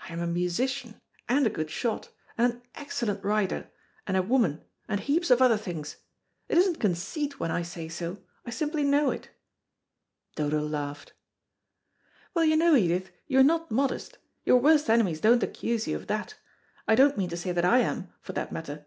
[0.00, 1.00] I am a musician,
[1.30, 3.70] and a good shot, and an excellent rider,
[4.06, 5.96] and a woman, and heaps of other things.
[6.50, 9.30] It isn't conceit when I say so I simply know it."
[10.36, 11.14] Dodo laughed.
[12.34, 14.18] "Well, you know, Edith, you're not modest.
[14.44, 16.34] Your worst enemies don't accuse you of that.
[16.86, 18.84] I don't mean to say that I am, for that matter.